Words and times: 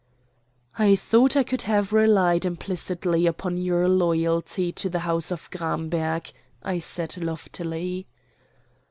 "I 0.79 0.95
thought 0.95 1.37
I 1.37 1.43
could 1.43 1.61
have 1.61 1.93
relied 1.93 2.43
implicitly 2.43 3.27
upon 3.27 3.57
your 3.57 3.87
loyalty 3.87 4.71
to 4.71 4.89
the 4.89 5.01
House 5.05 5.29
of 5.29 5.47
Gramberg," 5.51 6.31
I 6.63 6.79
said 6.79 7.17
loftily. 7.17 8.07